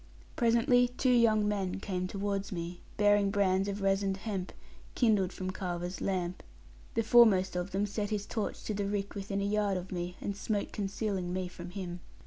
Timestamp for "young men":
1.11-1.79